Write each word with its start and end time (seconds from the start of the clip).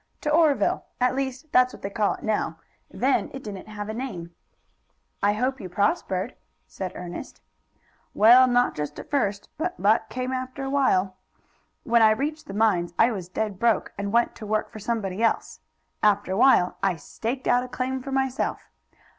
"To 0.21 0.31
Oreville. 0.31 0.85
At 0.99 1.13
least, 1.13 1.51
that's 1.51 1.73
what 1.75 1.83
they 1.83 1.89
call 1.91 2.15
it 2.15 2.23
now. 2.23 2.57
Then 2.89 3.29
it 3.35 3.43
didn't 3.43 3.67
have 3.67 3.87
a 3.87 3.93
name." 3.93 4.33
"I 5.21 5.33
hope 5.33 5.61
you 5.61 5.69
prospered," 5.69 6.33
said 6.65 6.91
Ernest. 6.95 7.39
"Well, 8.15 8.47
not 8.47 8.73
just 8.73 8.97
at 8.97 9.11
first, 9.11 9.49
but 9.59 9.79
luck 9.79 10.09
came 10.09 10.31
after 10.31 10.63
a 10.63 10.71
while. 10.71 11.17
When 11.83 12.01
I 12.01 12.09
reached 12.17 12.47
the 12.47 12.55
mines 12.55 12.95
I 12.97 13.11
was 13.11 13.29
dead 13.29 13.59
broke, 13.59 13.93
and 13.95 14.11
went 14.11 14.33
to 14.37 14.45
work 14.47 14.71
for 14.71 14.79
somebody 14.79 15.21
else. 15.21 15.59
After 16.01 16.31
a 16.31 16.35
while 16.37 16.77
I 16.81 16.95
staked 16.95 17.47
out 17.47 17.63
a 17.63 17.67
claim 17.67 18.01
for 18.01 18.11
myself. 18.11 18.71